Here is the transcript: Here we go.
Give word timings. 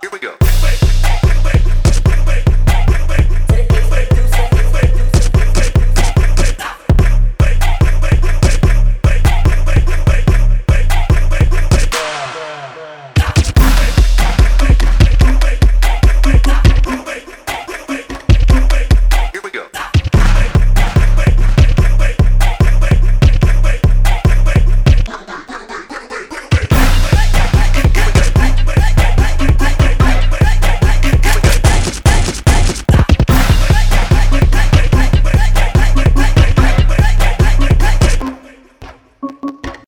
Here 0.00 0.08
we 0.10 0.18
go. 0.18 0.49